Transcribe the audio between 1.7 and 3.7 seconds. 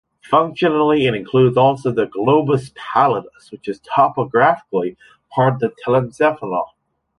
the globus pallidus which